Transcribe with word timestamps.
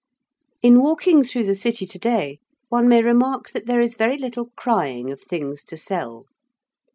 In 0.63 0.81
walking 0.81 1.23
through 1.23 1.43
the 1.43 1.53
City 1.53 1.85
to 1.85 1.99
day, 1.99 2.39
one 2.69 2.87
may 2.89 3.03
remark 3.03 3.51
that 3.51 3.67
there 3.67 3.79
is 3.81 3.93
very 3.93 4.17
little 4.17 4.47
crying 4.57 5.11
of 5.11 5.21
things 5.21 5.63
to 5.65 5.77
sell. 5.77 6.25